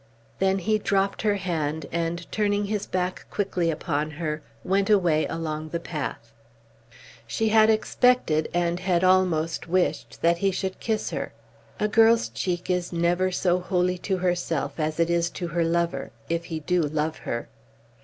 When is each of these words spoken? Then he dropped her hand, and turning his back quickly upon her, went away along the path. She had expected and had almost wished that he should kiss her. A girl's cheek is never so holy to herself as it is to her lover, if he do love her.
Then 0.39 0.57
he 0.57 0.79
dropped 0.79 1.21
her 1.21 1.35
hand, 1.35 1.85
and 1.91 2.25
turning 2.31 2.65
his 2.65 2.87
back 2.87 3.27
quickly 3.29 3.69
upon 3.69 4.09
her, 4.17 4.41
went 4.63 4.89
away 4.89 5.27
along 5.27 5.69
the 5.69 5.79
path. 5.79 6.33
She 7.27 7.49
had 7.49 7.69
expected 7.69 8.49
and 8.51 8.79
had 8.79 9.03
almost 9.03 9.67
wished 9.67 10.23
that 10.23 10.39
he 10.39 10.49
should 10.49 10.79
kiss 10.79 11.11
her. 11.11 11.33
A 11.79 11.87
girl's 11.87 12.29
cheek 12.29 12.67
is 12.67 12.91
never 12.91 13.29
so 13.31 13.59
holy 13.59 13.99
to 13.99 14.17
herself 14.17 14.79
as 14.79 14.99
it 14.99 15.11
is 15.11 15.29
to 15.29 15.49
her 15.49 15.63
lover, 15.63 16.09
if 16.29 16.45
he 16.45 16.61
do 16.61 16.81
love 16.81 17.17
her. 17.17 17.47